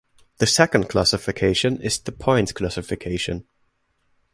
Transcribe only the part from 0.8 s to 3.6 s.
classification is the points classification.